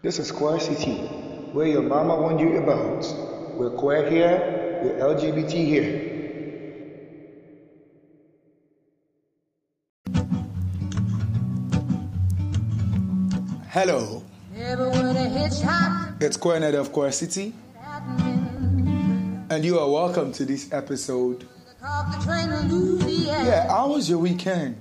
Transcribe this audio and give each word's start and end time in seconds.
This 0.00 0.20
is 0.20 0.30
Queer 0.30 0.60
City, 0.60 0.94
where 1.52 1.66
your 1.66 1.82
mama 1.82 2.14
warned 2.14 2.38
you 2.38 2.56
about. 2.58 3.02
We're 3.56 3.70
queer 3.70 4.08
here, 4.08 4.80
we're 4.80 4.94
LGBT 5.16 5.50
here. 5.50 6.14
Hello, 13.70 14.22
Never 14.54 14.88
would 14.88 15.16
have 15.16 15.32
hitchhiked 15.32 16.22
it's 16.22 16.36
Queernet 16.36 16.74
of 16.74 16.92
Queer 16.92 17.10
City, 17.10 17.52
and 19.50 19.64
you 19.64 19.80
are 19.80 19.90
welcome 19.90 20.30
to 20.34 20.44
this 20.44 20.72
episode. 20.72 21.44
caught 21.82 22.16
the 22.16 22.24
train 22.24 22.48
to 22.50 22.72
Louisiana. 22.72 23.48
Yeah, 23.48 23.68
how 23.68 23.88
was 23.88 24.08
your 24.08 24.20
weekend? 24.20 24.76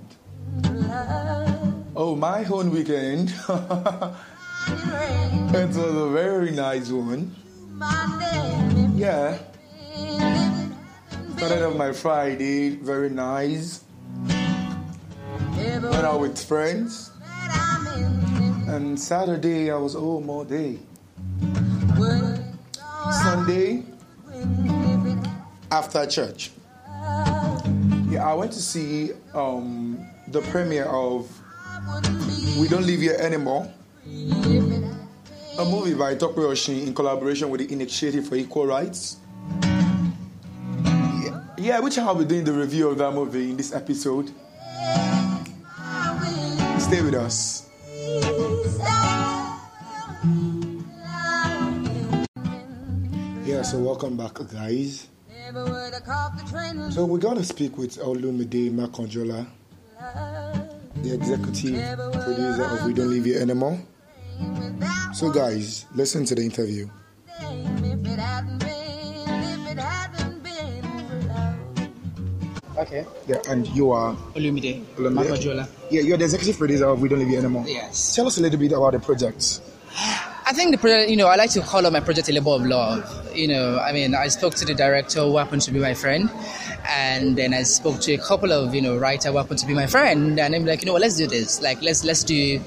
Oh, 1.96 2.16
my 2.16 2.46
own 2.46 2.70
weekend. 2.70 3.34
it 4.70 5.68
was 5.68 5.78
a 5.78 6.10
very 6.10 6.52
nice 6.52 6.90
one. 6.90 7.36
Yeah, 8.96 9.38
started 11.38 11.66
off 11.66 11.76
my 11.76 11.92
Friday, 11.94 12.76
very 12.76 13.10
nice. 13.10 13.84
Went 14.28 15.86
out 15.86 16.20
with 16.20 16.44
friends, 16.44 17.12
and 18.68 19.00
Saturday 19.00 19.72
I 19.72 19.78
was 19.78 19.94
home 19.94 20.30
all 20.30 20.44
day. 20.44 20.80
Sunday, 23.24 23.84
after 25.72 26.06
church, 26.08 26.52
yeah, 28.10 28.26
I 28.26 28.34
went 28.34 28.52
to 28.54 28.62
see 28.62 29.12
um, 29.34 30.06
the 30.30 30.42
premiere 30.42 30.86
of 30.86 31.30
We 32.60 32.68
Don't 32.68 32.86
Live 32.86 33.02
Here 33.02 33.18
Anymore, 33.20 33.72
a 35.60 35.66
movie 35.66 35.96
by 35.96 36.14
Tope 36.16 36.36
Oshin 36.36 36.86
in 36.86 36.94
collaboration 36.94 37.50
with 37.50 37.62
the 37.62 37.74
Initiative 37.74 38.28
for 38.28 38.36
Equal 38.36 38.68
Rights. 38.68 39.18
Yeah, 40.86 41.42
yeah, 41.58 41.80
which 41.80 41.98
I'll 41.98 42.14
be 42.16 42.26
doing 42.26 42.44
the 42.44 42.54
review 42.54 42.90
of 42.90 42.98
that 43.00 43.12
movie 43.12 43.50
in 43.50 43.58
this 43.58 43.74
episode. 43.74 44.30
Stay 46.80 47.02
with 47.02 47.16
us. 47.16 47.70
Yeah, 53.46 53.64
so 53.64 53.80
welcome 53.80 54.16
back, 54.16 54.36
guys. 54.54 55.08
So 56.92 57.06
we're 57.06 57.18
gonna 57.18 57.44
speak 57.44 57.78
with 57.78 57.98
Olumide 57.98 58.72
Makanjuola, 58.72 59.48
the 61.02 61.14
executive 61.14 61.98
producer 62.12 62.64
of 62.64 62.86
We 62.86 62.94
Don't 62.94 63.10
Live 63.10 63.26
Here 63.26 63.42
Anymore. 63.42 63.80
So, 65.14 65.32
guys, 65.32 65.86
listen 65.96 66.26
to 66.26 66.36
the 66.36 66.44
interview. 66.44 66.88
If 67.40 68.06
it 68.06 68.20
hadn't 68.20 68.60
been, 68.60 68.70
if 69.44 69.72
it 69.72 69.80
hadn't 69.80 70.44
been 70.44 70.84
for 71.10 71.20
love. 71.28 72.78
Okay. 72.78 73.06
Yeah, 73.28 73.38
and 73.50 73.68
you 73.70 73.92
are 73.92 74.16
Olumide. 74.36 74.84
Olumide. 74.96 75.68
Yeah, 75.90 76.02
you're 76.02 76.18
the 76.18 76.26
executive 76.26 76.58
producer 76.58 76.86
of 76.86 77.02
We 77.02 77.10
Don't 77.10 77.20
Live 77.20 77.30
Here 77.30 77.40
Anymore. 77.40 77.66
Yes. 77.68 78.16
Tell 78.16 78.28
us 78.28 78.38
a 78.38 78.42
little 78.42 78.60
bit 78.60 78.74
about 78.74 78.94
the 78.94 79.00
project. 79.00 79.62
I 80.46 80.54
think 80.54 80.72
the 80.72 80.78
project, 80.78 81.10
you 81.10 81.18
know, 81.18 81.28
I 81.28 81.36
like 81.36 81.50
to 81.52 81.62
call 81.62 81.86
up 81.86 81.92
my 81.92 82.00
project 82.00 82.30
a 82.30 82.34
labor 82.34 82.52
of 82.52 82.66
love. 82.66 83.36
You 83.36 83.48
know, 83.48 83.80
I 83.80 83.92
mean, 83.92 84.14
I 84.16 84.28
spoke 84.28 84.54
to 84.56 84.66
the 84.66 84.76
director 84.76 85.22
who 85.22 85.38
happened 85.38 85.64
to 85.64 85.72
be 85.72 85.80
my 85.80 85.94
friend, 85.94 86.30
and 86.88 87.36
then 87.36 87.54
I 87.54 87.64
spoke 87.64 88.00
to 88.02 88.14
a 88.14 88.18
couple 88.18 88.54
of, 88.54 88.76
you 88.76 88.82
know, 88.82 88.98
writer 88.98 89.32
who 89.32 89.38
happened 89.38 89.60
to 89.60 89.66
be 89.66 89.74
my 89.74 89.88
friend, 89.88 90.40
and 90.40 90.56
I'm 90.56 90.66
like, 90.66 90.82
you 90.82 90.86
know 90.86 90.94
what, 90.94 91.02
let's 91.02 91.18
do 91.18 91.26
this. 91.28 91.62
Like, 91.62 91.82
let's 91.82 92.04
let's 92.06 92.24
do. 92.24 92.62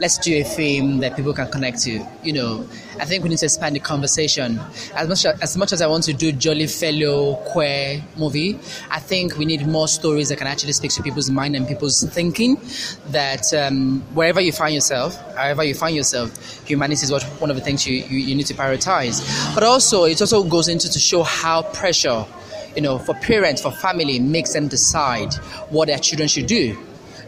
Let's 0.00 0.18
do 0.18 0.36
a 0.36 0.42
theme 0.42 0.98
that 0.98 1.14
people 1.14 1.32
can 1.32 1.48
connect 1.50 1.80
to. 1.82 2.04
You 2.22 2.32
know, 2.32 2.68
I 2.98 3.04
think 3.04 3.22
we 3.22 3.28
need 3.28 3.38
to 3.38 3.46
expand 3.46 3.76
the 3.76 3.80
conversation. 3.80 4.60
As 4.94 5.08
much 5.08 5.24
as, 5.24 5.40
as 5.40 5.56
much 5.56 5.72
as 5.72 5.80
I 5.80 5.86
want 5.86 6.04
to 6.04 6.12
do 6.12 6.32
jolly 6.32 6.66
fellow 6.66 7.36
queer 7.46 8.02
movie, 8.16 8.58
I 8.90 8.98
think 8.98 9.36
we 9.36 9.44
need 9.44 9.66
more 9.66 9.86
stories 9.86 10.30
that 10.30 10.38
can 10.38 10.46
actually 10.46 10.72
speak 10.72 10.90
to 10.92 11.02
people's 11.02 11.30
mind 11.30 11.54
and 11.54 11.66
people's 11.66 12.02
thinking. 12.02 12.60
That 13.08 13.52
um, 13.54 14.02
wherever 14.14 14.40
you 14.40 14.52
find 14.52 14.74
yourself, 14.74 15.16
however 15.36 15.62
you 15.62 15.74
find 15.74 15.94
yourself, 15.94 16.66
humanity 16.66 17.04
is 17.04 17.12
what, 17.12 17.22
one 17.40 17.50
of 17.50 17.56
the 17.56 17.62
things 17.62 17.86
you, 17.86 17.96
you, 17.96 18.18
you 18.18 18.34
need 18.34 18.46
to 18.46 18.54
prioritize. 18.54 19.22
But 19.54 19.62
also, 19.62 20.04
it 20.04 20.20
also 20.20 20.42
goes 20.42 20.68
into 20.68 20.90
to 20.90 20.98
show 20.98 21.22
how 21.22 21.62
pressure, 21.62 22.26
you 22.74 22.82
know, 22.82 22.98
for 22.98 23.14
parents, 23.14 23.62
for 23.62 23.70
family, 23.70 24.18
makes 24.18 24.52
them 24.54 24.66
decide 24.68 25.32
what 25.70 25.86
their 25.86 25.98
children 25.98 26.28
should 26.28 26.46
do. 26.46 26.76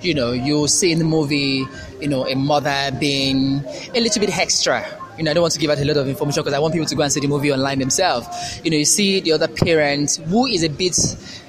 You 0.00 0.14
know, 0.14 0.32
you 0.32 0.68
see 0.68 0.92
in 0.92 0.98
the 0.98 1.04
movie, 1.04 1.64
you 2.00 2.08
know, 2.08 2.26
a 2.26 2.34
mother 2.34 2.90
being 2.98 3.64
a 3.94 4.00
little 4.00 4.20
bit 4.20 4.36
extra. 4.36 4.84
You 5.16 5.24
know, 5.24 5.30
I 5.30 5.34
don't 5.34 5.42
want 5.42 5.54
to 5.54 5.60
give 5.60 5.70
out 5.70 5.78
a 5.78 5.84
lot 5.84 5.96
of 5.96 6.08
information 6.08 6.42
because 6.42 6.52
I 6.52 6.58
want 6.58 6.74
people 6.74 6.86
to 6.86 6.94
go 6.94 7.02
and 7.02 7.10
see 7.12 7.20
the 7.20 7.28
movie 7.28 7.50
online 7.50 7.78
themselves. 7.78 8.60
You 8.62 8.70
know, 8.70 8.76
you 8.76 8.84
see 8.84 9.20
the 9.20 9.32
other 9.32 9.48
parent 9.48 10.16
who 10.28 10.46
is 10.46 10.62
a 10.62 10.68
bit, 10.68 10.98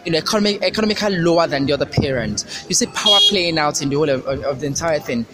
you 0.05 0.11
know, 0.13 0.19
economic, 0.19 0.63
economically 0.63 1.17
lower 1.17 1.47
than 1.47 1.65
the 1.65 1.73
other 1.73 1.85
parent. 1.85 2.45
You 2.69 2.75
see 2.75 2.85
power 2.87 3.19
playing 3.29 3.57
out 3.57 3.81
in 3.81 3.89
the 3.89 3.97
whole 3.97 4.09
of, 4.09 4.25
of, 4.25 4.43
of 4.43 4.59
the 4.61 4.67
entire 4.67 4.99
thing. 4.99 5.25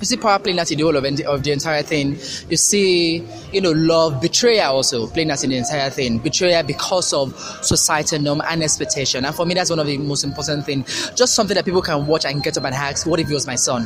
You 0.00 0.06
see 0.06 0.16
power 0.16 0.38
playing 0.38 0.58
out 0.58 0.70
in 0.70 0.78
the 0.78 0.84
whole 0.84 0.96
of, 0.96 1.04
of 1.04 1.42
the 1.42 1.52
entire 1.52 1.82
thing. 1.82 2.12
You 2.48 2.56
see, 2.56 3.22
you 3.52 3.60
know, 3.60 3.72
love, 3.72 4.22
betrayal 4.22 4.74
also 4.74 5.06
playing 5.06 5.30
out 5.30 5.44
in 5.44 5.50
the 5.50 5.58
entire 5.58 5.90
thing. 5.90 6.18
Betrayal 6.18 6.62
because 6.62 7.12
of 7.12 7.38
societal 7.62 8.18
norm 8.18 8.40
and 8.48 8.62
expectation. 8.62 9.26
And 9.26 9.34
for 9.34 9.44
me, 9.44 9.52
that's 9.52 9.68
one 9.68 9.78
of 9.78 9.86
the 9.86 9.98
most 9.98 10.24
important 10.24 10.64
things. 10.64 11.10
Just 11.14 11.34
something 11.34 11.54
that 11.54 11.66
people 11.66 11.82
can 11.82 12.06
watch 12.06 12.24
and 12.24 12.42
get 12.42 12.56
up 12.56 12.64
and 12.64 12.74
ask, 12.74 13.06
what 13.06 13.20
if 13.20 13.30
it 13.30 13.34
was 13.34 13.46
my 13.46 13.56
son? 13.56 13.84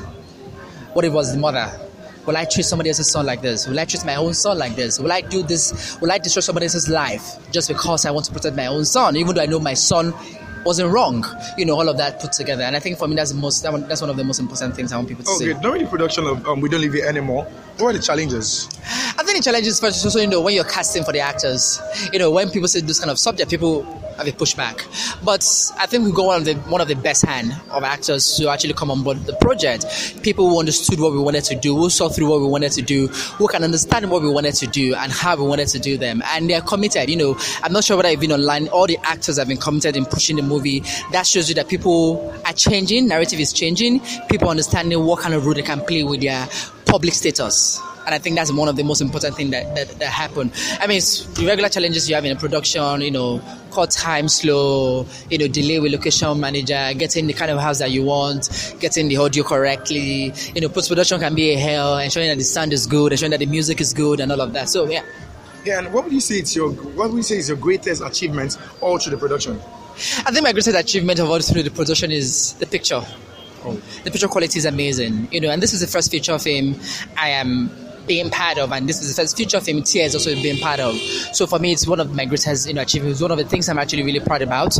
What 0.92 1.04
if 1.04 1.10
it 1.10 1.14
was 1.14 1.32
the 1.32 1.38
mother? 1.38 1.68
Will 2.26 2.36
I 2.36 2.44
treat 2.44 2.64
somebody 2.64 2.90
else's 2.90 3.10
son 3.10 3.26
like 3.26 3.42
this? 3.42 3.66
Will 3.66 3.78
I 3.78 3.84
treat 3.84 4.04
my 4.04 4.14
own 4.14 4.34
son 4.34 4.56
like 4.56 4.76
this? 4.76 5.00
Will 5.00 5.12
I 5.12 5.20
do 5.20 5.42
this? 5.42 6.00
Will 6.00 6.12
I 6.12 6.18
destroy 6.18 6.40
somebody 6.40 6.66
else's 6.66 6.88
life 6.88 7.36
just 7.50 7.68
because 7.68 8.06
I 8.06 8.12
want 8.12 8.26
to 8.26 8.32
protect 8.32 8.56
my 8.56 8.66
own 8.66 8.84
son, 8.84 9.16
even 9.16 9.34
though 9.34 9.42
I 9.42 9.46
know 9.46 9.58
my 9.58 9.74
son 9.74 10.14
wasn't 10.64 10.92
wrong? 10.92 11.24
You 11.56 11.64
know, 11.66 11.74
all 11.74 11.88
of 11.88 11.96
that 11.98 12.20
put 12.20 12.32
together. 12.32 12.62
And 12.62 12.74
I 12.76 12.80
think 12.80 12.98
for 12.98 13.08
me, 13.08 13.16
that's 13.16 13.32
the 13.32 13.38
most. 13.38 13.62
That 13.62 13.72
one, 13.72 13.86
that's 13.88 14.00
one 14.00 14.10
of 14.10 14.16
the 14.16 14.24
most 14.24 14.40
important 14.40 14.74
things 14.74 14.92
I 14.92 14.96
want 14.96 15.08
people 15.08 15.24
to 15.24 15.30
see. 15.32 15.52
Okay, 15.52 15.60
during 15.60 15.84
the 15.84 15.88
production 15.88 16.26
of 16.26 16.46
um, 16.46 16.60
We 16.60 16.68
Don't 16.68 16.80
Live 16.80 16.92
Here 16.92 17.06
Anymore, 17.06 17.44
what 17.78 17.94
are 17.94 17.98
the 17.98 18.04
challenges? 18.04 18.68
I 19.18 19.22
think 19.24 19.38
the 19.38 19.42
challenges 19.44 19.80
first, 19.80 20.04
also, 20.04 20.20
you 20.20 20.26
know, 20.26 20.40
when 20.40 20.54
you're 20.54 20.64
casting 20.64 21.04
for 21.04 21.12
the 21.12 21.20
actors, 21.20 21.80
you 22.12 22.18
know, 22.18 22.30
when 22.30 22.50
people 22.50 22.68
say 22.68 22.80
this 22.80 22.98
kind 22.98 23.10
of 23.10 23.18
subject, 23.18 23.50
people 23.50 23.84
have 24.16 24.26
a 24.26 24.32
pushback. 24.32 24.84
But 25.24 25.44
I 25.78 25.86
think 25.86 26.04
we 26.04 26.12
got 26.12 26.26
one 26.26 26.36
of 26.40 26.44
the 26.44 26.54
one 26.70 26.80
of 26.80 26.88
the 26.88 26.96
best 26.96 27.24
hand 27.24 27.54
of 27.70 27.84
actors 27.84 28.36
to 28.36 28.48
actually 28.48 28.74
come 28.74 28.90
on 28.90 29.02
board 29.02 29.24
the 29.26 29.34
project. 29.36 29.86
People 30.22 30.48
who 30.48 30.58
understood 30.58 31.00
what 31.00 31.12
we 31.12 31.18
wanted 31.18 31.44
to 31.44 31.54
do, 31.54 31.76
who 31.76 31.90
saw 31.90 32.08
through 32.08 32.28
what 32.28 32.40
we 32.40 32.46
wanted 32.46 32.72
to 32.72 32.82
do, 32.82 33.08
who 33.08 33.48
can 33.48 33.64
understand 33.64 34.10
what 34.10 34.22
we 34.22 34.28
wanted 34.30 34.54
to 34.54 34.66
do 34.66 34.94
and 34.94 35.12
how 35.12 35.36
we 35.36 35.44
wanted 35.44 35.68
to 35.68 35.78
do 35.78 35.96
them, 35.96 36.22
and 36.26 36.48
they're 36.48 36.60
committed. 36.60 37.08
You 37.08 37.16
know, 37.16 37.38
I'm 37.62 37.72
not 37.72 37.84
sure 37.84 37.96
whether 37.96 38.08
I've 38.08 38.20
been 38.20 38.32
online. 38.32 38.68
All 38.68 38.86
the 38.86 38.98
actors 39.02 39.38
have 39.38 39.48
been 39.48 39.58
committed 39.58 39.96
in 39.96 40.04
pushing 40.04 40.36
the 40.36 40.42
movie. 40.42 40.80
That 41.12 41.26
shows 41.26 41.48
you 41.48 41.54
that 41.56 41.68
people 41.68 42.34
are 42.46 42.52
changing. 42.52 43.08
Narrative 43.08 43.40
is 43.40 43.52
changing. 43.52 44.00
People 44.30 44.48
understanding 44.48 45.04
what 45.04 45.20
kind 45.20 45.34
of 45.34 45.44
role 45.44 45.54
they 45.54 45.62
can 45.62 45.80
play 45.80 46.04
with 46.04 46.20
their 46.20 46.48
public 46.86 47.14
status. 47.14 47.80
And 48.06 48.14
I 48.14 48.18
think 48.18 48.36
that's 48.36 48.52
one 48.52 48.68
of 48.68 48.76
the 48.76 48.82
most 48.82 49.00
important 49.00 49.34
things 49.36 49.50
that, 49.50 49.74
that, 49.74 49.88
that 49.98 50.08
happen. 50.08 50.52
I 50.80 50.86
mean, 50.86 50.98
it's 50.98 51.24
the 51.26 51.46
regular 51.46 51.68
challenges 51.68 52.08
you 52.08 52.14
have 52.14 52.24
in 52.24 52.36
a 52.36 52.38
production, 52.38 53.00
you 53.00 53.10
know, 53.10 53.40
cut 53.72 53.90
time 53.90 54.28
slow, 54.28 55.06
you 55.30 55.38
know, 55.38 55.48
delay 55.48 55.80
with 55.80 55.92
location 55.92 56.38
manager, 56.38 56.92
getting 56.96 57.26
the 57.26 57.32
kind 57.32 57.50
of 57.50 57.58
house 57.58 57.78
that 57.78 57.90
you 57.90 58.04
want, 58.04 58.76
getting 58.80 59.08
the 59.08 59.16
audio 59.16 59.42
correctly. 59.42 60.32
You 60.54 60.60
know, 60.60 60.68
post 60.68 60.88
production 60.88 61.20
can 61.20 61.34
be 61.34 61.52
a 61.52 61.58
hell, 61.58 61.98
ensuring 61.98 62.28
that 62.28 62.38
the 62.38 62.44
sound 62.44 62.72
is 62.72 62.86
good, 62.86 63.12
ensuring 63.12 63.30
that 63.32 63.40
the 63.40 63.46
music 63.46 63.80
is 63.80 63.92
good, 63.92 64.20
and 64.20 64.30
all 64.30 64.40
of 64.40 64.52
that. 64.52 64.68
So, 64.68 64.88
yeah. 64.88 65.02
Yeah, 65.64 65.78
and 65.78 65.94
what 65.94 66.04
would 66.04 66.12
you 66.12 66.20
say 66.20 66.36
it's 66.36 66.54
your 66.54 66.70
what 66.70 67.08
would 67.10 67.16
you 67.16 67.22
say 67.22 67.38
is 67.38 67.48
your 67.48 67.56
greatest 67.56 68.02
achievement 68.02 68.58
all 68.82 68.98
through 68.98 69.12
the 69.12 69.16
production? 69.16 69.58
I 70.26 70.30
think 70.30 70.42
my 70.42 70.52
greatest 70.52 70.76
achievement 70.76 71.20
of 71.20 71.30
all 71.30 71.40
through 71.40 71.62
the 71.62 71.70
production 71.70 72.10
is 72.10 72.52
the 72.54 72.66
picture. 72.66 73.02
Oh. 73.64 73.80
The 74.04 74.10
picture 74.10 74.28
quality 74.28 74.58
is 74.58 74.66
amazing, 74.66 75.28
you 75.32 75.40
know, 75.40 75.50
and 75.50 75.62
this 75.62 75.72
is 75.72 75.80
the 75.80 75.86
first 75.86 76.10
feature 76.10 76.38
film 76.38 76.78
I 77.16 77.30
am 77.30 77.70
being 78.06 78.30
part 78.30 78.58
of, 78.58 78.72
and 78.72 78.88
this 78.88 79.02
is 79.02 79.14
the 79.14 79.22
first 79.22 79.36
feature 79.36 79.60
film 79.60 79.82
TIERs 79.82 80.14
also 80.14 80.34
being 80.34 80.58
part 80.58 80.80
of. 80.80 80.94
So 81.32 81.46
for 81.46 81.58
me, 81.58 81.72
it's 81.72 81.86
one 81.86 82.00
of 82.00 82.14
my 82.14 82.24
greatest 82.24 82.68
you 82.68 82.74
know, 82.74 82.82
achievements. 82.82 83.20
One 83.20 83.30
of 83.30 83.38
the 83.38 83.44
things 83.44 83.68
I'm 83.68 83.78
actually 83.78 84.02
really 84.02 84.20
proud 84.20 84.42
about 84.42 84.78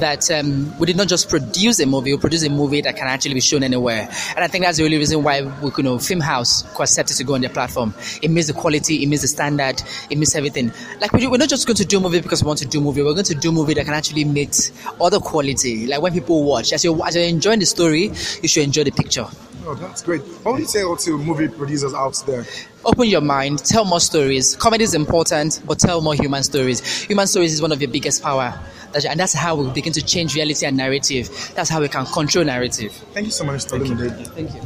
that 0.00 0.30
um, 0.30 0.76
we 0.78 0.86
did 0.86 0.96
not 0.96 1.08
just 1.08 1.28
produce 1.28 1.80
a 1.80 1.86
movie, 1.86 2.12
we 2.12 2.18
produced 2.18 2.46
a 2.46 2.50
movie 2.50 2.80
that 2.82 2.96
can 2.96 3.06
actually 3.06 3.34
be 3.34 3.40
shown 3.40 3.62
anywhere. 3.62 4.08
And 4.34 4.44
I 4.44 4.48
think 4.48 4.64
that's 4.64 4.78
the 4.78 4.84
only 4.84 4.98
reason 4.98 5.22
why 5.22 5.42
we, 5.42 5.70
you 5.76 5.82
know, 5.82 5.98
Film 5.98 6.20
House 6.20 6.62
could 6.74 6.84
accept 6.84 7.16
to 7.16 7.24
go 7.24 7.34
on 7.34 7.40
their 7.40 7.50
platform. 7.50 7.94
It 8.22 8.30
means 8.30 8.46
the 8.46 8.52
quality, 8.52 9.02
it 9.02 9.06
means 9.06 9.22
the 9.22 9.28
standard, 9.28 9.82
it 10.10 10.16
means 10.16 10.34
everything. 10.34 10.72
Like 11.00 11.12
we 11.12 11.26
we're 11.26 11.38
not 11.38 11.48
just 11.48 11.66
going 11.66 11.76
to 11.76 11.84
do 11.84 11.98
a 11.98 12.00
movie 12.00 12.20
because 12.20 12.42
we 12.42 12.46
want 12.46 12.58
to 12.60 12.66
do 12.66 12.78
a 12.80 12.82
movie. 12.82 13.02
We're 13.02 13.12
going 13.12 13.24
to 13.24 13.34
do 13.34 13.50
a 13.50 13.52
movie 13.52 13.74
that 13.74 13.84
can 13.84 13.94
actually 13.94 14.24
meet 14.24 14.72
other 15.00 15.20
quality. 15.20 15.86
Like 15.86 16.02
when 16.02 16.12
people 16.12 16.44
watch, 16.44 16.72
as 16.72 16.84
you 16.84 17.02
as 17.04 17.14
you're 17.14 17.24
enjoying 17.24 17.60
the 17.60 17.66
story, 17.66 18.12
you 18.42 18.48
should 18.48 18.64
enjoy 18.64 18.84
the 18.84 18.92
picture. 18.92 19.26
Oh, 19.68 19.74
that's 19.74 20.00
great. 20.00 20.22
What 20.44 20.52
would 20.52 20.60
you 20.60 20.66
say 20.66 20.82
to 20.82 21.18
movie 21.18 21.48
producers 21.48 21.92
out 21.92 22.22
there? 22.24 22.44
Open 22.84 23.08
your 23.08 23.20
mind, 23.20 23.64
tell 23.64 23.84
more 23.84 23.98
stories. 23.98 24.54
Comedy 24.54 24.84
is 24.84 24.94
important, 24.94 25.60
but 25.66 25.80
tell 25.80 26.00
more 26.00 26.14
human 26.14 26.44
stories. 26.44 27.02
Human 27.02 27.26
stories 27.26 27.52
is 27.52 27.60
one 27.60 27.72
of 27.72 27.82
your 27.82 27.90
biggest 27.90 28.22
power. 28.22 28.56
And 28.94 29.18
that's 29.18 29.32
how 29.32 29.56
we 29.56 29.68
begin 29.72 29.92
to 29.94 30.02
change 30.02 30.36
reality 30.36 30.66
and 30.66 30.76
narrative. 30.76 31.28
That's 31.56 31.68
how 31.68 31.80
we 31.80 31.88
can 31.88 32.06
control 32.06 32.44
narrative. 32.44 32.92
Thank 33.12 33.26
you 33.26 33.32
so 33.32 33.42
much, 33.42 33.64
Mr. 33.64 33.80
Olumide. 33.80 34.26
Thank 34.28 34.54
you. 34.54 34.62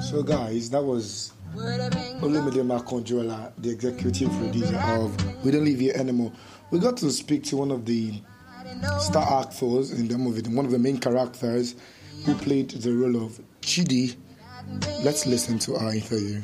So 0.00 0.16
So, 0.16 0.22
guys, 0.22 0.70
that 0.70 0.82
was 0.82 1.32
Olumide 1.54 2.64
Makanjuola, 2.64 3.52
the 3.58 3.68
executive 3.68 4.30
producer 4.30 4.76
of 4.78 5.44
We 5.44 5.50
Don't 5.50 5.66
Live 5.66 5.78
Here 5.78 5.92
Anymore. 5.94 6.32
We 6.70 6.78
got 6.78 6.96
to 6.96 7.10
speak 7.10 7.44
to 7.44 7.58
one 7.58 7.70
of 7.70 7.84
the 7.84 8.22
star 8.98 9.42
actors 9.42 9.92
in 9.92 10.08
the 10.08 10.16
movie, 10.16 10.48
one 10.48 10.64
of 10.64 10.72
the 10.72 10.78
main 10.78 10.96
characters 10.98 11.76
who 12.24 12.34
played 12.34 12.70
the 12.70 12.92
role 12.92 13.24
of 13.24 13.40
Chidi. 13.60 14.16
Let's 15.04 15.26
listen 15.26 15.58
to 15.60 15.76
our 15.76 15.94
interview. 15.94 16.42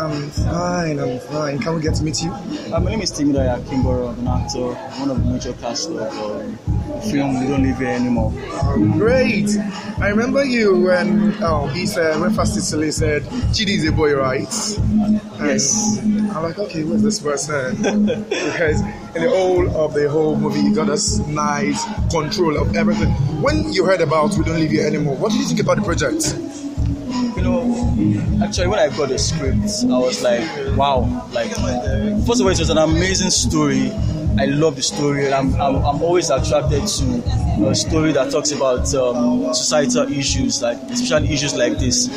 I'm 0.00 0.30
fine, 0.30 0.98
I'm 0.98 1.18
fine. 1.18 1.58
Can 1.58 1.74
we 1.74 1.82
get 1.82 1.94
to 1.96 2.02
meet 2.02 2.22
you? 2.22 2.30
Uh, 2.30 2.80
my 2.80 2.90
name 2.90 3.02
is 3.02 3.12
Temidayo 3.12 3.62
Akinboro. 3.62 4.08
I'm 4.08 4.20
an 4.20 4.28
actor, 4.28 4.72
one 4.98 5.10
of 5.10 5.22
the 5.22 5.30
major 5.30 5.52
cast 5.54 5.90
of 5.90 6.00
um, 6.00 6.56
film 7.10 7.38
We 7.38 7.46
Don't 7.46 7.62
Live 7.62 7.76
Here 7.76 7.88
Anymore. 7.88 8.32
Great. 8.96 9.50
I 9.98 10.08
remember 10.08 10.42
you 10.42 10.80
when 10.80 11.34
oh, 11.42 11.66
he 11.66 11.84
said, 11.84 12.18
when 12.18 12.32
Fastly 12.32 12.90
said, 12.90 13.22
Chidi 13.52 13.76
is 13.76 13.86
a 13.86 13.92
boy, 13.92 14.14
right? 14.14 14.48
Yes. 15.38 15.98
I'm 15.98 16.42
like, 16.44 16.58
okay, 16.58 16.80
who's 16.80 17.02
this 17.02 17.20
person? 17.20 17.76
because 18.30 18.82
in 19.14 19.22
the 19.22 19.30
whole 19.30 19.76
of 19.76 19.94
the 19.94 20.08
whole 20.08 20.36
movie, 20.36 20.60
you 20.60 20.74
got 20.74 20.86
this 20.86 21.18
nice 21.26 21.84
control 22.10 22.56
of 22.56 22.76
everything. 22.76 23.10
When 23.42 23.72
you 23.72 23.84
heard 23.84 24.00
about 24.00 24.36
We 24.36 24.44
Don't 24.44 24.60
Live 24.60 24.70
Here 24.70 24.86
Anymore, 24.86 25.16
what 25.16 25.32
did 25.32 25.40
you 25.40 25.46
think 25.46 25.60
about 25.60 25.78
the 25.78 25.82
project? 25.82 26.36
You 27.36 27.42
know, 27.42 28.44
actually, 28.44 28.68
when 28.68 28.78
I 28.78 28.88
got 28.96 29.08
the 29.08 29.18
script, 29.18 29.84
I 29.84 29.98
was 29.98 30.22
like, 30.22 30.42
wow. 30.76 31.28
Like, 31.32 31.48
first 31.50 32.40
of 32.40 32.46
all, 32.46 32.48
it 32.48 32.58
was 32.58 32.70
an 32.70 32.78
amazing 32.78 33.30
story. 33.30 33.90
I 34.38 34.44
love 34.44 34.76
the 34.76 34.82
story, 34.82 35.24
and 35.26 35.34
I'm, 35.34 35.54
I'm, 35.54 35.76
I'm 35.76 36.02
always 36.02 36.30
attracted 36.30 36.86
to 36.86 37.68
a 37.68 37.74
story 37.74 38.12
that 38.12 38.30
talks 38.30 38.52
about 38.52 38.94
um, 38.94 39.52
societal 39.52 40.10
issues, 40.12 40.62
like 40.62 40.78
especially 40.90 41.32
issues 41.32 41.54
like 41.54 41.78
this. 41.78 42.08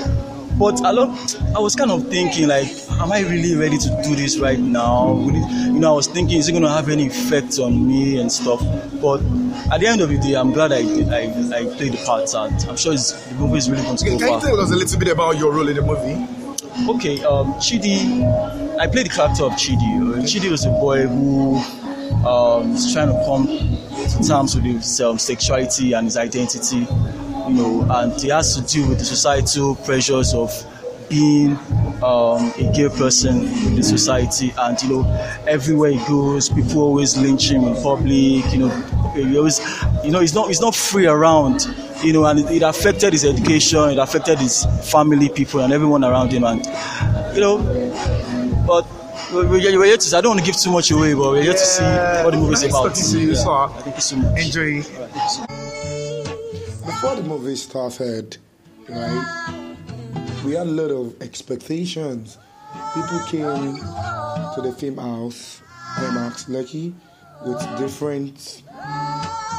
But 0.57 0.81
I 0.83 0.91
love, 0.91 1.09
I 1.55 1.59
was 1.59 1.75
kind 1.75 1.91
of 1.91 2.07
thinking 2.09 2.47
like, 2.47 2.67
am 2.91 3.11
I 3.11 3.21
really 3.21 3.55
ready 3.55 3.77
to 3.77 4.01
do 4.03 4.15
this 4.15 4.37
right 4.37 4.59
now? 4.59 5.11
Will 5.11 5.35
it, 5.35 5.49
you 5.67 5.79
know, 5.79 5.93
I 5.93 5.95
was 5.95 6.07
thinking, 6.07 6.37
is 6.37 6.47
it 6.47 6.51
going 6.51 6.63
to 6.63 6.69
have 6.69 6.89
any 6.89 7.07
effect 7.07 7.57
on 7.59 7.87
me 7.87 8.19
and 8.19 8.31
stuff? 8.31 8.59
But 9.01 9.21
at 9.71 9.79
the 9.79 9.87
end 9.87 10.01
of 10.01 10.09
the 10.09 10.17
day, 10.19 10.35
I'm 10.35 10.51
glad 10.51 10.71
I 10.71 10.77
I, 10.77 11.23
I 11.57 11.65
played 11.75 11.93
the 11.93 12.03
part, 12.05 12.33
and 12.33 12.69
I'm 12.69 12.77
sure 12.77 12.93
the 12.93 13.35
movie 13.39 13.57
is 13.57 13.69
really 13.69 13.83
going 13.83 13.97
to 13.97 14.05
Can 14.05 14.17
go 14.17 14.25
you 14.25 14.31
far. 14.31 14.41
tell 14.41 14.59
us 14.59 14.71
a 14.71 14.75
little 14.75 14.99
bit 14.99 15.07
about 15.09 15.37
your 15.37 15.51
role 15.51 15.67
in 15.67 15.75
the 15.75 15.81
movie? 15.81 16.27
Okay, 16.89 17.23
um, 17.23 17.53
Chidi, 17.55 18.77
I 18.79 18.87
played 18.87 19.05
the 19.07 19.09
character 19.09 19.43
of 19.45 19.53
Chidi. 19.53 20.17
Uh, 20.17 20.21
Chidi 20.23 20.49
was 20.49 20.65
a 20.65 20.69
boy 20.69 21.05
who 21.07 21.57
um, 22.27 22.71
is 22.73 22.91
trying 22.93 23.09
to 23.09 23.23
come 23.25 23.47
to 23.47 24.27
terms 24.27 24.55
with 24.55 24.63
his 24.65 25.01
um, 25.01 25.17
sexuality 25.19 25.93
and 25.93 26.05
his 26.05 26.17
identity, 26.17 26.85
you 27.47 27.53
know, 27.53 27.87
and 27.89 28.19
he 28.19 28.29
has 28.29 28.55
to 28.55 28.61
deal 28.61 28.87
with 28.89 28.99
the 28.99 29.05
societal 29.05 29.75
pressures 29.75 30.33
of 30.33 30.51
being 31.09 31.51
um, 32.03 32.51
a 32.57 32.71
gay 32.73 32.89
person 32.89 33.43
in 33.67 33.75
the 33.75 33.83
society, 33.83 34.53
and 34.57 34.81
you 34.81 34.89
know, 34.89 35.41
everywhere 35.47 35.91
he 35.91 35.97
goes, 36.07 36.49
people 36.49 36.81
always 36.81 37.17
lynch 37.17 37.49
him 37.51 37.63
in 37.63 37.75
public. 37.81 38.51
You 38.51 38.59
know, 38.59 38.69
he 39.13 39.37
always, 39.37 39.59
you 40.03 40.11
know, 40.11 40.19
he's 40.19 40.33
not 40.33 40.47
he's 40.47 40.61
not 40.61 40.75
free 40.75 41.07
around. 41.07 41.67
You 42.03 42.11
know, 42.11 42.25
and 42.25 42.39
it, 42.39 42.51
it 42.51 42.61
affected 42.63 43.13
his 43.13 43.23
education, 43.23 43.91
it 43.91 43.97
affected 43.97 44.39
his 44.39 44.65
family, 44.91 45.29
people, 45.29 45.61
and 45.61 45.71
everyone 45.71 46.03
around 46.03 46.33
him, 46.33 46.43
and 46.43 46.65
you 47.33 47.41
know, 47.41 48.65
but 48.67 48.85
we're, 49.33 49.47
we're 49.47 49.85
here 49.85 49.97
to. 49.97 50.17
I 50.17 50.21
don't 50.21 50.31
want 50.31 50.39
to 50.41 50.45
give 50.45 50.57
too 50.59 50.71
much 50.71 50.91
away, 50.91 51.13
but 51.13 51.31
we're 51.31 51.43
here 51.43 51.53
to 51.53 51.57
see 51.57 51.83
what 51.83 52.31
the 52.31 52.37
movie 52.37 52.53
is 52.53 52.63
about. 52.63 52.95
talking 52.95 53.03
to 53.03 53.19
you, 53.19 53.35
sir. 53.35 53.67
Thank 53.81 53.95
you 53.95 54.01
so 54.01 54.15
much. 54.17 54.41
Enjoy. 54.41 55.62
Before 56.85 57.15
the 57.15 57.23
movie 57.23 57.55
started, 57.55 58.37
right, 58.89 59.65
we 60.43 60.53
had 60.53 60.67
a 60.67 60.71
lot 60.71 60.91
of 60.91 61.21
expectations. 61.21 62.37
People 62.93 63.19
came 63.27 63.77
to 63.77 64.61
the 64.61 64.75
film 64.77 64.97
house, 64.97 65.61
IMAX 65.95 66.49
Lekki, 66.49 66.93
with 67.45 67.79
different 67.79 68.63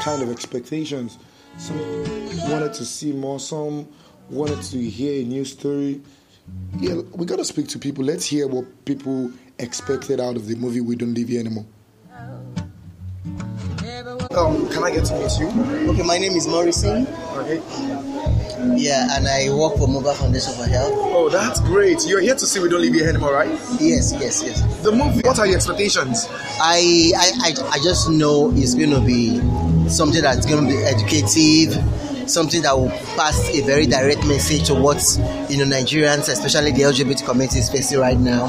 kind 0.01 0.21
of 0.21 0.29
expectations. 0.31 1.17
Some 1.57 1.79
wanted 2.51 2.73
to 2.73 2.85
see 2.85 3.11
more, 3.11 3.39
some 3.39 3.87
wanted 4.29 4.61
to 4.63 4.77
hear 4.77 5.21
a 5.21 5.25
new 5.25 5.45
story. 5.45 6.01
Yeah, 6.79 7.01
we 7.13 7.25
gotta 7.25 7.45
speak 7.45 7.67
to 7.69 7.79
people. 7.79 8.03
Let's 8.03 8.25
hear 8.25 8.47
what 8.47 8.85
people 8.85 9.31
expected 9.57 10.19
out 10.19 10.35
of 10.35 10.47
the 10.47 10.55
movie 10.55 10.81
We 10.81 10.95
Don't 10.95 11.13
Live 11.13 11.29
Here 11.29 11.39
Anymore. 11.39 11.65
Um, 14.35 14.69
can 14.69 14.83
I 14.83 14.91
get 14.91 15.05
to 15.05 15.13
meet 15.17 15.31
you? 15.39 15.47
Okay, 15.91 16.03
my 16.03 16.17
name 16.17 16.33
is 16.33 16.45
Morrison. 16.45 17.07
Okay. 17.35 17.61
Yeah, 18.77 19.07
and 19.11 19.27
I 19.27 19.53
work 19.53 19.77
for 19.77 19.87
Mobile 19.87 20.13
Foundation 20.13 20.53
for 20.53 20.65
Health. 20.65 20.93
Oh, 20.95 21.29
that's 21.29 21.59
great. 21.59 22.05
You're 22.07 22.21
here 22.21 22.35
to 22.35 22.45
see 22.45 22.59
We 22.61 22.69
Don't 22.69 22.81
Live 22.81 22.93
Here 22.93 23.09
Anymore, 23.09 23.33
right? 23.33 23.49
Yes, 23.79 24.13
yes, 24.13 24.41
yes. 24.43 24.61
The 24.83 24.91
movie, 24.91 25.21
what 25.21 25.37
are 25.39 25.45
your 25.45 25.57
expectations? 25.57 26.27
I 26.61 27.11
I, 27.17 27.31
I, 27.43 27.69
I 27.73 27.77
just 27.83 28.09
know 28.09 28.51
it's 28.55 28.73
going 28.73 28.91
to 28.91 29.01
be 29.01 29.39
something 29.89 30.21
that's 30.21 30.45
going 30.45 30.65
to 30.65 30.69
be 30.69 30.81
educative, 30.83 31.75
something 32.27 32.61
that 32.63 32.77
will 32.77 32.89
pass 33.15 33.49
a 33.49 33.61
very 33.61 33.85
direct 33.85 34.25
message 34.25 34.67
to 34.67 34.73
what 34.73 34.97
you 35.49 35.57
know 35.57 35.65
Nigerians, 35.65 36.29
especially 36.29 36.71
the 36.71 36.81
LGBT 36.81 37.25
community, 37.25 37.59
is 37.59 37.69
facing 37.69 37.99
right 37.99 38.17
now. 38.17 38.47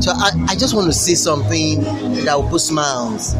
So 0.00 0.12
I, 0.12 0.30
I 0.48 0.54
just 0.56 0.74
want 0.74 0.86
to 0.86 0.92
see 0.92 1.14
something 1.14 1.82
that 2.24 2.34
will 2.38 2.48
put 2.48 2.60
smiles 2.60 3.34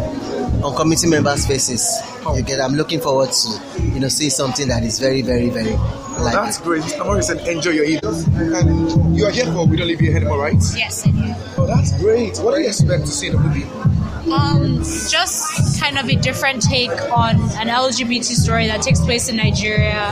on 0.63 0.77
community 0.77 1.09
members' 1.09 1.47
faces. 1.47 2.01
You 2.37 2.43
get? 2.43 2.61
I'm 2.61 2.75
looking 2.75 3.01
forward 3.01 3.31
to 3.33 3.83
you 3.83 4.01
know 4.01 4.09
see 4.09 4.31
something 4.31 4.69
that 4.69 4.85
is 4.85 4.99
very, 5.01 5.23
very, 5.23 5.49
very 5.51 5.73
like. 6.21 6.35
That's 6.35 6.59
great. 6.61 6.83
Mr. 6.83 7.05
Morrison, 7.05 7.39
enjoy 7.41 7.71
your 7.71 7.85
evening. 7.85 8.15
And 8.55 9.17
you 9.19 9.27
are 9.27 9.31
here 9.31 9.47
for 9.47 9.67
We 9.67 9.77
Don't 9.77 9.89
Live 9.89 10.01
Here 10.01 10.17
Anymore, 10.17 10.39
right? 10.39 10.55
Yes, 10.77 11.07
I 11.07 11.11
do. 11.11 11.19
Oh, 11.59 11.67
that's 11.67 11.93
great. 12.01 12.39
What 12.39 12.55
do 12.55 12.61
you 12.61 12.69
expect 12.69 13.03
to 13.07 13.11
see 13.11 13.29
in 13.29 13.33
the 13.35 13.39
movie? 13.41 13.92
Um, 14.31 14.79
just 15.11 15.81
kind 15.81 15.99
of 15.99 16.09
a 16.09 16.15
different 16.15 16.63
take 16.63 16.91
on 17.11 17.37
an 17.59 17.69
LGBT 17.69 18.25
story 18.25 18.67
that 18.69 18.83
takes 18.83 19.01
place 19.01 19.29
in 19.29 19.37
Nigeria. 19.37 20.11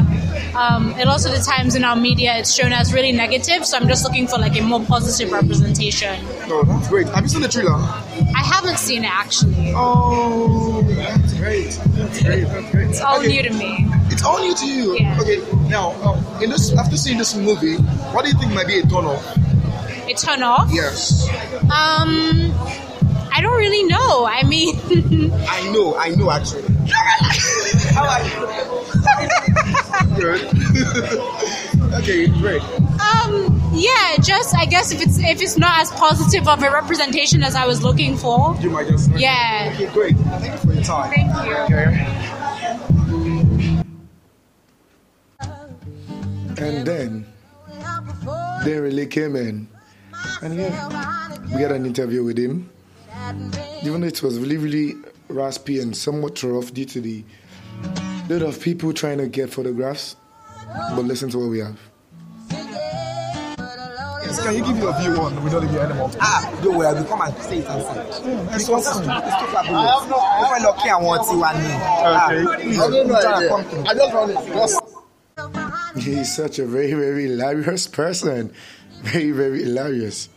Um, 0.56 0.92
and 0.98 1.08
also 1.08 1.30
the 1.30 1.38
times 1.38 1.76
in 1.76 1.84
our 1.84 1.94
media 1.94 2.36
it's 2.36 2.52
shown 2.52 2.72
as 2.72 2.92
really 2.92 3.12
negative, 3.12 3.64
so 3.64 3.76
I'm 3.76 3.86
just 3.86 4.02
looking 4.04 4.26
for 4.26 4.38
like 4.38 4.58
a 4.58 4.62
more 4.62 4.80
positive 4.84 5.30
representation. 5.32 6.24
Oh, 6.48 6.64
that's 6.66 6.88
great. 6.88 7.08
Have 7.10 7.22
you 7.22 7.28
seen 7.28 7.40
the 7.42 7.48
trailer? 7.48 7.72
I 7.74 8.42
haven't 8.44 8.78
seen 8.78 9.04
it 9.04 9.10
actually. 9.12 9.72
Oh, 9.76 10.82
that's 10.82 11.34
great. 11.34 11.78
That's 11.90 12.22
great. 12.22 12.44
That's 12.44 12.70
great. 12.72 12.88
It's 12.88 13.00
all 13.00 13.18
Okay. 13.20 13.28
new 13.28 13.42
to 13.44 13.50
me. 13.54 13.86
It's 14.10 14.24
all 14.24 14.40
new 14.40 14.54
to 14.54 14.66
you. 14.66 14.98
Yeah. 14.98 15.20
Okay. 15.20 15.38
Now, 15.68 15.92
um, 16.02 16.42
in 16.42 16.50
this, 16.50 16.72
after 16.76 16.96
seeing 16.96 17.16
this 17.18 17.36
movie, 17.36 17.76
what 18.12 18.24
do 18.24 18.30
you 18.32 18.38
think 18.38 18.52
might 18.52 18.66
be 18.66 18.80
a 18.80 18.82
turn 18.82 19.04
off? 19.04 19.24
It 20.08 20.18
turned 20.18 20.42
off. 20.42 20.68
Yes. 20.72 21.28
Um, 21.70 22.52
I 23.40 23.42
don't 23.42 23.56
really 23.56 23.84
know. 23.84 24.26
I 24.26 24.42
mean, 24.42 24.76
I 25.48 25.70
know. 25.72 25.96
I 25.96 26.10
know. 26.10 26.30
Actually. 26.30 26.60
How 27.96 28.04
are 28.04 28.20
you? 28.20 28.36
Good. 30.20 30.44
okay. 31.94 32.26
Great. 32.28 32.60
um, 33.00 33.48
yeah, 33.72 34.18
just 34.20 34.54
I 34.54 34.66
guess 34.66 34.92
if 34.92 35.00
it's 35.00 35.18
if 35.18 35.40
it's 35.40 35.56
not 35.56 35.80
as 35.80 35.90
positive 35.92 36.46
of 36.48 36.62
a 36.62 36.70
representation 36.70 37.42
as 37.42 37.54
I 37.56 37.64
was 37.64 37.82
looking 37.82 38.14
for. 38.14 38.54
You 38.60 38.68
might 38.68 38.88
just. 38.88 39.10
Yeah. 39.16 39.72
Okay. 39.72 39.90
Great. 39.94 40.16
Thank 40.18 40.52
you 40.52 40.58
for 40.58 40.74
your 40.74 40.82
time. 40.84 41.10
Thank 41.10 41.32
you. 41.46 41.56
Okay. 41.64 42.06
And 46.58 46.86
then 46.86 47.24
they 48.66 48.78
really 48.78 49.06
came 49.06 49.34
in. 49.34 49.66
And 50.42 50.56
yeah, 50.58 51.56
we 51.56 51.62
had 51.62 51.72
an 51.72 51.86
interview 51.86 52.22
with 52.22 52.36
him. 52.36 52.68
Even 53.82 54.00
though 54.00 54.06
it 54.06 54.22
was 54.22 54.38
really, 54.38 54.56
really 54.56 54.94
raspy 55.28 55.80
and 55.80 55.96
somewhat 55.96 56.42
rough 56.42 56.72
due 56.72 56.84
to 56.86 57.00
the 57.00 57.24
lot 58.30 58.42
of 58.42 58.60
people 58.60 58.92
trying 58.92 59.18
to 59.18 59.26
get 59.26 59.50
photographs. 59.50 60.16
But 60.94 61.02
listen 61.04 61.30
to 61.30 61.38
what 61.38 61.48
we 61.50 61.58
have. 61.58 61.78
Can 64.44 64.54
you 64.54 64.64
give 64.64 64.78
your 64.78 64.98
view 65.00 65.20
on 65.20 65.42
We 65.42 65.50
Don't 65.50 65.62
Live 65.62 65.70
Here 65.70 65.80
Anymore? 65.80 66.10
Ah, 66.20 66.60
don't 66.62 66.76
worry, 66.76 66.86
I 66.86 66.92
will 66.92 67.04
come 67.04 67.20
and 67.20 67.36
say 67.42 67.58
it 67.58 67.66
and 67.66 67.82
say. 67.82 68.00
It's 68.54 68.66
Because 68.68 68.86
it's 68.86 68.96
too, 68.96 69.10
it's 69.10 69.36
too 69.36 69.46
fabulous. 69.52 70.06
Mo 70.08 70.44
fẹ́ 70.50 70.60
lọ 70.64 70.72
kí 70.78 70.88
àwọn 70.96 71.18
tiwa 71.26 71.50
ní. 71.58 71.66
Okay. 72.06 72.62
Please, 72.62 72.76
try 73.20 73.40
and 73.40 73.48
come 73.50 73.64
through. 73.64 73.84
I 73.86 73.94
just 73.94 74.14
want 74.14 74.30
it. 74.30 74.36
Just 74.54 76.04
He's 76.06 76.32
such 76.34 76.58
a 76.60 76.66
very, 76.66 76.92
very 76.94 77.24
hilarious 77.24 77.88
person. 77.88 78.52
Very, 79.02 79.32
very 79.32 79.64
hilarious. 79.64 80.28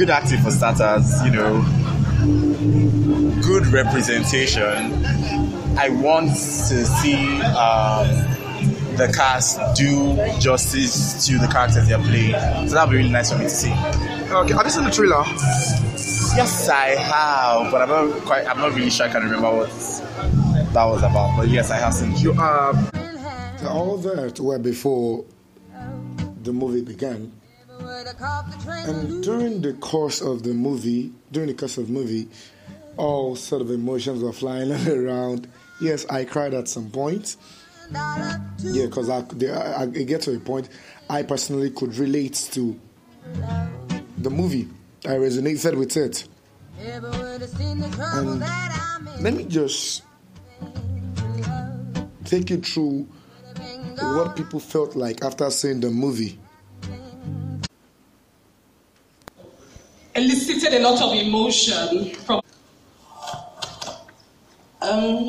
Good 0.00 0.08
acting 0.08 0.40
for 0.40 0.50
starters, 0.50 1.22
you 1.26 1.30
know, 1.30 1.60
good 3.42 3.66
representation. 3.66 5.04
I 5.76 5.90
want 5.90 6.30
to 6.30 6.86
see 6.86 7.42
um, 7.42 8.08
the 8.96 9.12
cast 9.14 9.60
do 9.76 10.16
justice 10.40 11.26
to 11.26 11.36
the 11.36 11.46
characters 11.48 11.86
they're 11.86 11.98
playing. 11.98 12.32
So 12.66 12.76
that'll 12.76 12.90
be 12.90 12.96
really 12.96 13.10
nice 13.10 13.30
for 13.30 13.36
me 13.36 13.44
to 13.44 13.50
see. 13.50 13.72
Okay, 13.72 14.54
have 14.54 14.64
you 14.64 14.70
seen 14.70 14.84
the 14.84 14.90
trailer? 14.90 15.22
Yes, 16.34 16.70
I 16.70 16.96
have, 16.96 17.70
but 17.70 17.82
I'm 17.82 17.88
not 17.90 18.22
quite. 18.22 18.46
I'm 18.46 18.56
not 18.56 18.72
really 18.72 18.88
sure. 18.88 19.04
I 19.04 19.10
can 19.10 19.24
remember 19.24 19.54
what 19.54 19.68
that 20.72 20.84
was 20.86 21.02
about. 21.02 21.36
But 21.36 21.48
yes, 21.48 21.70
I 21.70 21.76
have 21.76 21.92
seen. 21.92 22.16
You 22.16 22.32
are 22.40 22.72
All 23.68 23.98
that 23.98 24.40
were 24.40 24.58
before 24.58 25.26
the 26.42 26.54
movie 26.54 26.80
began. 26.80 27.32
And 28.88 29.22
during 29.22 29.60
the 29.60 29.74
course 29.74 30.20
of 30.20 30.42
the 30.42 30.54
movie, 30.54 31.12
during 31.32 31.48
the 31.48 31.54
course 31.54 31.78
of 31.78 31.86
the 31.86 31.92
movie, 31.92 32.28
all 32.96 33.36
sort 33.36 33.62
of 33.62 33.70
emotions 33.70 34.22
were 34.22 34.32
flying 34.32 34.72
around. 34.88 35.48
Yes, 35.80 36.06
I 36.10 36.24
cried 36.24 36.54
at 36.54 36.68
some 36.68 36.90
point. 36.90 37.36
Yeah, 38.60 38.86
because 38.86 39.08
I, 39.08 39.18
I, 39.18 39.82
I 39.82 39.86
get 39.86 40.22
to 40.22 40.36
a 40.36 40.40
point 40.40 40.68
I 41.08 41.22
personally 41.24 41.70
could 41.70 41.96
relate 41.96 42.34
to 42.52 42.78
the 44.18 44.30
movie. 44.30 44.68
I 45.04 45.14
resonated 45.14 45.76
with 45.76 45.96
it. 45.96 46.28
And 46.78 48.40
let 49.20 49.34
me 49.34 49.44
just 49.44 50.02
take 52.24 52.50
you 52.50 52.58
through 52.58 53.08
what 53.98 54.36
people 54.36 54.60
felt 54.60 54.94
like 54.94 55.24
after 55.24 55.50
seeing 55.50 55.80
the 55.80 55.90
movie. 55.90 56.38
Elicited 60.14 60.74
a 60.74 60.80
lot 60.80 61.00
of 61.02 61.14
emotion 61.14 62.14
from 62.14 62.40
um, 64.82 65.28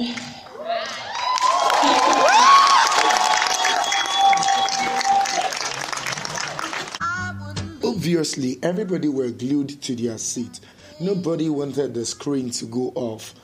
Obviously, 7.84 8.58
everybody 8.64 9.08
were 9.08 9.30
glued 9.30 9.82
to 9.82 9.96
their 9.96 10.18
seat. 10.18 10.60
Nobody 11.00 11.50
wanted 11.50 11.94
the 11.94 12.06
screen 12.06 12.50
to 12.52 12.66
go 12.66 12.92
off. 12.96 13.36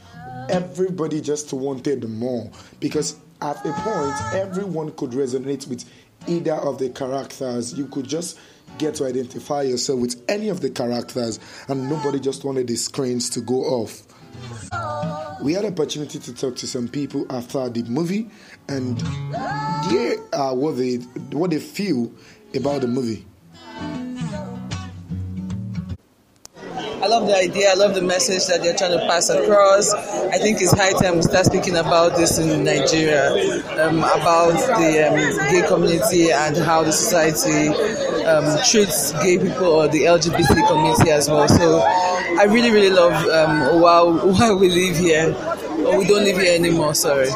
Everybody 0.49 1.21
just 1.21 1.51
wanted 1.53 2.07
more 2.09 2.49
because 2.79 3.17
at 3.41 3.57
a 3.65 3.71
point, 3.73 4.15
everyone 4.33 4.91
could 4.93 5.11
resonate 5.11 5.67
with 5.67 5.85
either 6.27 6.55
of 6.55 6.77
the 6.79 6.89
characters. 6.89 7.73
You 7.73 7.87
could 7.87 8.07
just 8.07 8.39
get 8.77 8.95
to 8.95 9.05
identify 9.05 9.63
yourself 9.63 9.99
with 9.99 10.23
any 10.27 10.49
of 10.49 10.61
the 10.61 10.69
characters, 10.69 11.39
and 11.67 11.89
nobody 11.89 12.19
just 12.19 12.43
wanted 12.43 12.67
the 12.67 12.75
screens 12.75 13.29
to 13.31 13.41
go 13.41 13.63
off. 13.63 14.03
We 15.41 15.53
had 15.53 15.65
opportunity 15.65 16.19
to 16.19 16.33
talk 16.33 16.55
to 16.57 16.67
some 16.67 16.87
people 16.87 17.25
after 17.29 17.69
the 17.69 17.83
movie, 17.83 18.29
and 18.67 19.01
here 19.89 20.19
are 20.33 20.55
what 20.55 20.77
they 20.77 20.95
what 21.31 21.51
they 21.51 21.59
feel 21.59 22.11
about 22.55 22.81
the 22.81 22.87
movie. 22.87 23.25
I 27.07 27.09
love 27.09 27.25
the 27.25 27.37
idea. 27.37 27.71
I 27.71 27.75
love 27.75 27.95
the 27.95 28.01
message 28.01 28.47
that 28.47 28.61
they're 28.61 28.75
trying 28.75 28.91
to 28.91 28.99
pass 29.07 29.29
across. 29.29 29.93
I 29.93 30.37
think 30.39 30.59
it's 30.59 30.73
high 30.77 30.91
time 30.91 31.15
we 31.15 31.21
start 31.21 31.45
speaking 31.45 31.77
about 31.77 32.17
this 32.17 32.37
in 32.37 32.65
Nigeria, 32.65 33.31
um, 33.79 33.99
about 33.99 34.51
the 34.75 35.07
um, 35.07 35.49
gay 35.49 35.65
community 35.65 36.31
and 36.33 36.57
how 36.57 36.83
the 36.83 36.91
society 36.91 37.69
um, 38.25 38.59
treats 38.69 39.13
gay 39.23 39.37
people 39.37 39.67
or 39.67 39.87
the 39.87 40.03
LGBT 40.03 40.67
community 40.67 41.09
as 41.11 41.29
well. 41.29 41.47
So 41.47 41.79
I 41.79 42.43
really, 42.49 42.71
really 42.71 42.89
love 42.89 43.13
um, 43.29 43.79
while 43.79 44.11
while 44.33 44.57
we 44.59 44.67
live 44.67 44.97
here, 44.97 45.27
we 45.97 46.03
don't 46.05 46.25
live 46.25 46.37
here 46.37 46.55
anymore. 46.55 46.93
Sorry. 46.93 47.27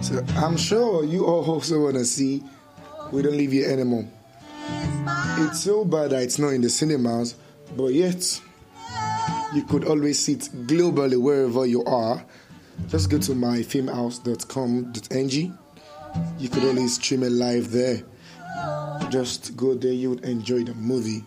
So 0.00 0.24
I'm 0.36 0.56
sure 0.56 1.04
you 1.04 1.26
all 1.26 1.44
also 1.44 1.82
want 1.82 1.96
to 1.96 2.06
see 2.06 2.42
We 3.12 3.20
Don't 3.20 3.36
Live 3.36 3.52
Here 3.52 3.68
Anymore. 3.70 4.08
It's 5.40 5.60
so 5.60 5.84
bad 5.84 6.10
that 6.10 6.22
it's 6.22 6.38
not 6.38 6.48
in 6.54 6.62
the 6.62 6.70
cinemas, 6.70 7.34
but 7.76 7.94
yet 7.94 8.40
you 9.54 9.62
could 9.64 9.84
always 9.84 10.18
sit 10.18 10.40
globally 10.66 11.20
wherever 11.20 11.66
you 11.66 11.84
are. 11.84 12.24
Just 12.88 13.10
go 13.10 13.18
to 13.18 13.32
myfilmhouse.com.ng. 13.32 15.58
You 16.38 16.48
could 16.48 16.64
always 16.64 16.94
stream 16.94 17.22
it 17.22 17.32
live 17.32 17.70
there. 17.70 18.02
Just 19.10 19.54
go 19.56 19.74
there, 19.74 19.92
you 19.92 20.08
would 20.10 20.24
enjoy 20.24 20.64
the 20.64 20.74
movie. 20.74 21.22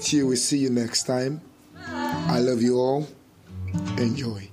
Till 0.00 0.28
we 0.28 0.36
see 0.36 0.58
you 0.58 0.70
next 0.70 1.02
time. 1.04 1.40
I 1.78 2.38
love 2.40 2.62
you 2.62 2.78
all. 2.78 3.06
Enjoy. 3.98 4.48